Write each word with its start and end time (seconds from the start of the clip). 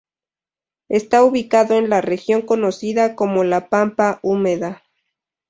Está 0.89 1.23
ubicado 1.23 1.77
en 1.77 1.91
la 1.91 2.01
región 2.01 2.41
conocida 2.41 3.15
como 3.15 3.43
la 3.43 3.69
pampa 3.69 4.19
húmeda. 4.23 4.81